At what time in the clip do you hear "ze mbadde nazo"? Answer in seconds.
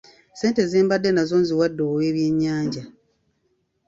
0.71-1.35